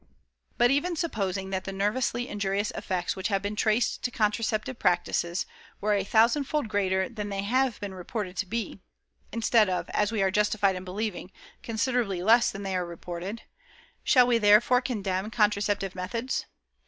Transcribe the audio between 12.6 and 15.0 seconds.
they are reported shall we therefore